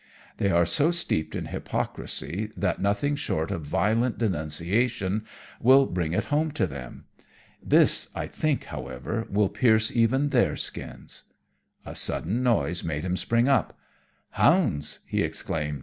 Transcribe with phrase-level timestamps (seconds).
[0.37, 5.25] They are so steeped in hypocrisy that nothing short of violent denunciation
[5.59, 7.05] will bring it home to them.
[7.61, 11.25] This I think, however, will pierce even their skins."
[11.85, 13.77] A sudden noise made him spring up.
[14.31, 15.79] "Hounds!" he exclaimed.